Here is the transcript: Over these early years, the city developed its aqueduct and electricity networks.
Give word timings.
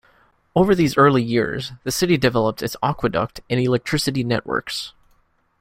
Over 0.55 0.73
these 0.73 0.97
early 0.97 1.21
years, 1.21 1.73
the 1.83 1.91
city 1.91 2.17
developed 2.17 2.63
its 2.63 2.75
aqueduct 2.81 3.41
and 3.51 3.59
electricity 3.59 4.23
networks. 4.23 4.93